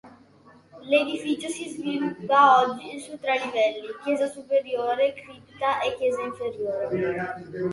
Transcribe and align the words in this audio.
L'edificio 0.87 1.47
si 1.47 1.69
sviluppa 1.69 2.59
oggi 2.63 2.99
su 2.99 3.19
tre 3.19 3.39
livelli: 3.45 3.85
chiesa 4.03 4.27
superiore, 4.27 5.13
cripta 5.13 5.79
e 5.81 5.93
chiesa 5.95 6.23
inferiore. 6.23 7.37